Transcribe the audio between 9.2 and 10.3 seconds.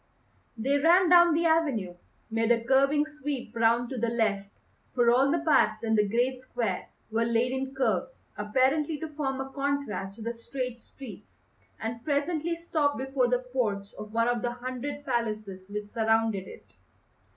a contrast to